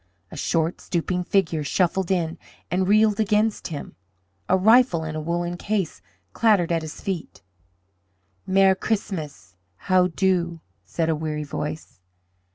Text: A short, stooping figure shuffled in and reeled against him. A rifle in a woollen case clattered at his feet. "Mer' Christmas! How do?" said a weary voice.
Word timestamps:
A 0.31 0.35
short, 0.35 0.81
stooping 0.81 1.23
figure 1.23 1.63
shuffled 1.63 2.09
in 2.09 2.39
and 2.71 2.87
reeled 2.87 3.19
against 3.19 3.67
him. 3.67 3.95
A 4.49 4.57
rifle 4.57 5.03
in 5.03 5.15
a 5.15 5.21
woollen 5.21 5.57
case 5.57 6.01
clattered 6.33 6.71
at 6.71 6.81
his 6.81 7.01
feet. 7.01 7.43
"Mer' 8.47 8.73
Christmas! 8.73 9.55
How 9.75 10.07
do?" 10.07 10.59
said 10.85 11.07
a 11.07 11.15
weary 11.15 11.43
voice. 11.43 11.99